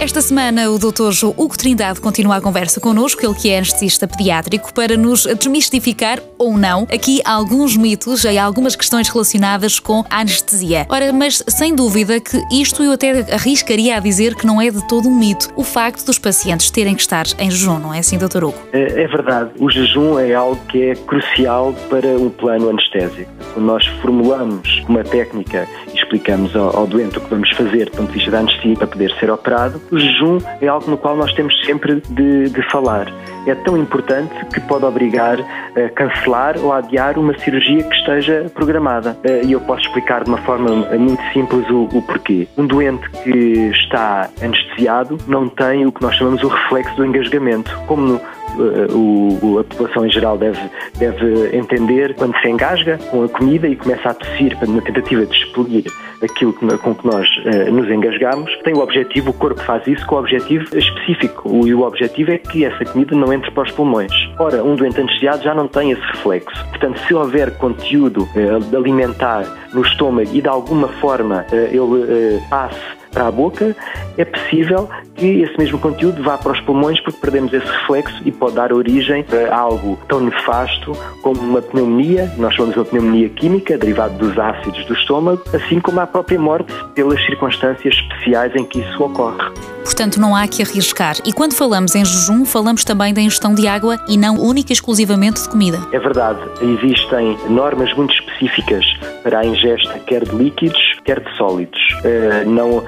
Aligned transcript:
Esta 0.00 0.20
semana 0.20 0.70
o 0.70 0.78
Dr. 0.78 1.12
Hugo 1.36 1.56
Trindade 1.56 2.00
continua 2.00 2.36
a 2.36 2.40
conversa 2.40 2.80
connosco, 2.80 3.24
ele 3.24 3.34
que 3.34 3.50
é 3.50 3.56
anestesista 3.56 4.06
pediátrico, 4.06 4.74
para 4.74 4.96
nos 4.96 5.24
desmistificar 5.24 6.18
ou 6.36 6.58
não 6.58 6.82
aqui 6.92 7.22
alguns 7.24 7.76
mitos 7.76 8.24
e 8.24 8.36
algumas 8.36 8.76
questões 8.76 9.08
relacionadas 9.08 9.78
com 9.78 10.04
a 10.10 10.20
anestesia. 10.20 10.86
Ora, 10.90 11.12
mas 11.12 11.42
sem 11.48 11.74
dúvida 11.74 12.20
que 12.20 12.42
isto 12.52 12.82
eu 12.82 12.92
até 12.92 13.32
arriscaria 13.32 13.96
a 13.96 14.00
dizer 14.00 14.34
que 14.34 14.46
não 14.46 14.60
é 14.60 14.70
de 14.70 14.86
todo 14.88 15.08
um 15.08 15.16
mito, 15.16 15.48
o 15.56 15.64
facto 15.64 16.04
dos 16.04 16.18
pacientes 16.18 16.70
terem 16.70 16.94
que 16.94 17.00
estar 17.00 17.24
em 17.38 17.50
jejum, 17.50 17.78
não 17.78 17.94
é 17.94 18.00
assim, 18.00 18.18
Dr. 18.18 18.44
Hugo? 18.44 18.58
É, 18.72 19.02
é 19.02 19.06
verdade. 19.06 19.50
O 19.58 19.70
jejum 19.70 20.18
é 20.18 20.34
algo 20.34 20.60
que 20.68 20.82
é 20.82 20.94
crucial 20.94 21.74
para 21.88 22.16
o 22.16 22.30
plano 22.30 22.68
anestésico. 22.68 23.30
Quando 23.54 23.66
nós 23.66 23.86
formulamos 24.02 24.82
uma 24.88 25.02
técnica 25.02 25.66
explicamos 26.04 26.54
ao, 26.54 26.76
ao 26.76 26.86
doente 26.86 27.18
o 27.18 27.20
que 27.20 27.30
vamos 27.30 27.50
fazer 27.50 27.86
do 27.86 27.96
ponto 27.96 28.08
de 28.08 28.14
vista 28.14 28.30
da 28.30 28.38
anestesia 28.40 28.76
para 28.76 28.86
poder 28.86 29.10
ser 29.18 29.30
operado, 29.30 29.80
o 29.90 29.98
jejum 29.98 30.38
é 30.60 30.68
algo 30.68 30.90
no 30.90 30.96
qual 30.96 31.16
nós 31.16 31.32
temos 31.32 31.54
sempre 31.64 32.00
de, 32.08 32.48
de 32.48 32.70
falar. 32.70 33.12
É 33.46 33.54
tão 33.54 33.76
importante 33.76 34.32
que 34.46 34.60
pode 34.60 34.84
obrigar 34.84 35.38
a 35.40 35.88
cancelar 35.90 36.56
ou 36.58 36.72
a 36.72 36.78
adiar 36.78 37.18
uma 37.18 37.36
cirurgia 37.38 37.82
que 37.82 37.94
esteja 37.96 38.46
programada. 38.54 39.16
Eh, 39.24 39.42
e 39.44 39.52
eu 39.52 39.60
posso 39.60 39.82
explicar 39.82 40.24
de 40.24 40.30
uma 40.30 40.38
forma 40.38 40.70
muito 40.96 41.22
simples 41.32 41.68
o, 41.68 41.88
o 41.92 42.02
porquê. 42.02 42.48
Um 42.56 42.66
doente 42.66 43.08
que 43.22 43.70
está 43.70 44.30
anestesiado 44.40 45.18
não 45.26 45.48
tem 45.48 45.84
o 45.86 45.92
que 45.92 46.02
nós 46.02 46.14
chamamos 46.16 46.42
o 46.42 46.48
reflexo 46.48 46.94
do 46.96 47.04
engasgamento. 47.04 47.76
Como 47.86 48.02
no, 48.02 48.16
eh, 48.16 48.92
o, 48.92 49.58
a 49.58 49.64
população 49.64 50.06
em 50.06 50.10
geral 50.10 50.38
deve, 50.38 50.60
deve 50.96 51.56
entender 51.56 52.14
quando 52.14 52.36
se 52.40 52.48
engasga 52.48 52.98
com 53.10 53.24
a 53.24 53.28
comida 53.28 53.68
e 53.68 53.76
começa 53.76 54.10
a 54.10 54.14
tossir 54.14 54.56
na 54.66 54.80
tentativa 54.80 55.26
de 55.26 55.36
expelir 55.36 55.84
aquilo 56.22 56.52
com 56.52 56.94
que 56.94 57.06
nós 57.06 57.28
nos 57.70 57.90
engasgamos, 57.90 58.50
tem 58.62 58.72
o 58.72 58.78
objetivo, 58.78 59.30
o 59.30 59.32
corpo 59.34 59.60
faz 59.62 59.86
isso 59.86 60.06
com 60.06 60.14
o 60.14 60.18
objetivo 60.18 60.64
específico. 60.76 61.66
E 61.66 61.74
o 61.74 61.82
objetivo 61.82 62.30
é 62.30 62.38
que 62.38 62.64
essa 62.64 62.82
comida 62.84 63.14
não 63.14 63.30
entre 63.34 63.50
para 63.50 63.64
os 63.64 63.70
pulmões. 63.72 64.12
Ora, 64.38 64.62
um 64.62 64.76
doente 64.76 65.00
anestesiado 65.00 65.42
já 65.42 65.54
não 65.54 65.68
tem 65.68 65.90
esse 65.90 66.02
reflexo. 66.02 66.64
Portanto, 66.70 66.98
se 67.00 67.14
houver 67.14 67.56
conteúdo 67.58 68.22
uh, 68.22 68.76
alimentar 68.76 69.44
no 69.72 69.82
estômago 69.82 70.30
e 70.32 70.40
de 70.40 70.48
alguma 70.48 70.88
forma 70.88 71.44
uh, 71.52 71.54
ele 71.54 72.40
passe 72.48 72.80
para 73.12 73.28
a 73.28 73.30
boca, 73.30 73.76
é 74.18 74.24
possível 74.24 74.88
que 75.14 75.42
esse 75.42 75.56
mesmo 75.58 75.78
conteúdo 75.78 76.22
vá 76.22 76.36
para 76.36 76.52
os 76.52 76.60
pulmões 76.60 77.00
porque 77.00 77.18
perdemos 77.20 77.52
esse 77.52 77.66
reflexo 77.66 78.20
e 78.24 78.32
pode 78.32 78.54
dar 78.54 78.72
origem 78.72 79.24
a 79.50 79.56
algo 79.56 79.98
tão 80.08 80.20
nefasto 80.20 80.92
como 81.22 81.40
uma 81.40 81.62
pneumonia, 81.62 82.32
nós 82.36 82.54
chamamos 82.54 82.74
de 82.74 82.80
uma 82.80 82.86
pneumonia 82.86 83.28
química, 83.30 83.78
derivada 83.78 84.14
dos 84.14 84.38
ácidos 84.38 84.84
do 84.86 84.94
estômago, 84.94 85.42
assim 85.54 85.80
como 85.80 86.00
a 86.00 86.06
própria 86.06 86.38
morte 86.38 86.72
pelas 86.94 87.24
circunstâncias 87.24 87.94
especiais 87.94 88.54
em 88.56 88.64
que 88.64 88.80
isso 88.80 89.02
ocorre. 89.02 89.52
Portanto, 89.84 90.18
não 90.18 90.34
há 90.34 90.48
que 90.48 90.62
arriscar. 90.62 91.16
E 91.26 91.32
quando 91.32 91.54
falamos 91.54 91.94
em 91.94 92.04
jejum, 92.04 92.44
falamos 92.44 92.84
também 92.84 93.12
da 93.12 93.20
ingestão 93.20 93.54
de 93.54 93.68
água 93.68 93.98
e 94.08 94.16
não 94.16 94.36
única 94.36 94.72
e 94.72 94.74
exclusivamente 94.74 95.42
de 95.42 95.48
comida. 95.48 95.78
É 95.92 95.98
verdade. 95.98 96.40
Existem 96.62 97.36
normas 97.50 97.92
muito 97.94 98.14
específicas 98.14 98.84
para 99.22 99.40
a 99.40 99.46
ingesta 99.46 99.98
quer 100.00 100.24
de 100.24 100.34
líquidos, 100.34 100.80
quer 101.04 101.20
de 101.20 101.36
sólidos. 101.36 101.80
Uh, 102.00 102.48
não, 102.48 102.78
uh, 102.78 102.84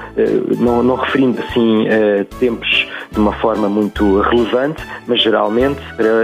não, 0.57 0.83
não, 0.83 0.95
referindo 0.95 1.41
assim 1.41 1.87
uh, 1.87 2.16
tempos 2.25 2.87
de 3.11 3.19
uma 3.19 3.33
forma 3.33 3.69
muito 3.69 4.21
relevante, 4.21 4.83
mas 5.07 5.21
geralmente 5.21 5.79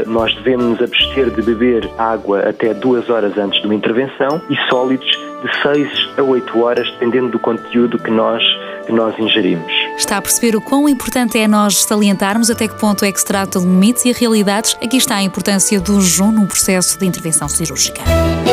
nós 0.08 0.34
devemos 0.36 0.66
nos 0.66 0.82
abster 0.82 1.30
de 1.30 1.42
beber 1.42 1.90
água 1.98 2.40
até 2.42 2.74
duas 2.74 3.10
horas 3.10 3.38
antes 3.38 3.60
de 3.62 3.66
uma 3.66 3.76
intervenção 3.76 4.42
e 4.50 4.56
sólidos 4.70 5.10
de 5.44 5.62
6 5.62 6.10
a 6.18 6.24
8 6.24 6.60
horas, 6.60 6.90
dependendo 6.92 7.30
do 7.30 7.40
conteúdo 7.40 8.00
que 8.00 8.10
nós, 8.10 8.42
que 8.86 8.94
nós 8.94 9.18
ingerimos. 9.20 9.72
Está 9.98 10.18
a 10.18 10.22
perceber 10.22 10.56
o 10.56 10.62
quão 10.62 10.88
importante 10.88 11.38
é 11.38 11.48
nós 11.48 11.84
salientarmos 11.84 12.50
até 12.50 12.68
que 12.68 12.80
ponto 12.80 13.04
é 13.04 13.12
que 13.12 13.20
se 13.20 13.26
trata 13.26 13.60
de 13.60 13.66
mitos 13.66 14.06
e 14.06 14.14
realidades? 14.14 14.78
Aqui 14.82 14.98
está 14.98 15.16
a 15.16 15.24
importância 15.24 15.80
do 15.80 16.00
jejum 16.02 16.32
num 16.32 16.48
processo 16.48 16.98
de 16.98 17.06
intervenção 17.06 17.50
cirúrgica. 17.50 18.02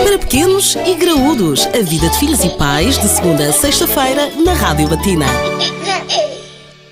Para 0.05 0.19
pequenos 0.19 0.75
e 0.75 0.95
graúdos, 0.95 1.67
a 1.67 1.83
vida 1.83 2.09
de 2.09 2.19
filhos 2.19 2.45
e 2.45 2.51
pais, 2.59 2.99
de 2.99 3.09
segunda 3.09 3.45
a 3.45 3.53
sexta-feira, 3.53 4.29
na 4.45 4.53
Rádio 4.53 4.91
Latina. 4.91 5.27